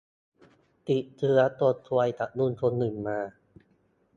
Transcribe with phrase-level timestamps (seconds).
[0.87, 3.19] ติดเชื้อตัวซวยจากลุงคนหนึ่งมา